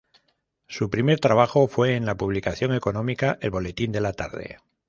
Su 0.67 0.89
primer 0.89 1.19
trabajo 1.19 1.67
fue 1.67 1.95
en 1.95 2.07
la 2.07 2.15
publicación 2.17 2.73
económica 2.73 3.37
"El 3.39 3.51
boletín 3.51 3.91
de 3.91 4.01
la 4.01 4.13
tarde". 4.13 4.57